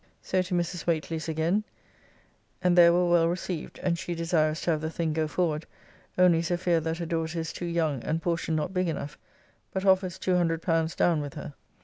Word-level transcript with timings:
So 0.23 0.41
to 0.41 0.55
Mrs. 0.55 0.85
Whately's 0.87 1.29
again, 1.29 1.63
and 2.63 2.75
there 2.75 2.91
were 2.91 3.07
well 3.07 3.27
received, 3.27 3.79
and 3.83 3.99
she 3.99 4.15
desirous 4.15 4.61
to 4.61 4.71
have 4.71 4.81
the 4.81 4.89
thing 4.89 5.13
go 5.13 5.27
forward, 5.27 5.67
only 6.17 6.39
is 6.39 6.49
afeard 6.49 6.85
that 6.85 6.97
her 6.97 7.05
daughter 7.05 7.39
is 7.39 7.53
too 7.53 7.67
young 7.67 8.01
and 8.03 8.19
portion 8.19 8.55
not 8.55 8.73
big 8.73 8.87
enough, 8.87 9.19
but 9.71 9.85
offers 9.85 10.17
L200 10.17 10.95
down 10.95 11.21
with 11.21 11.35
her. 11.35 11.53